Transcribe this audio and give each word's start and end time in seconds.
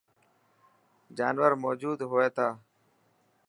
جانور 1.17 1.51
موجود 1.63 1.99
هئي 2.11 2.27
تا. 2.35 2.47